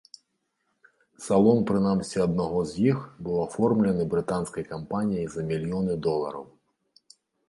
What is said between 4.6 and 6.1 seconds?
кампаніяй за мільёны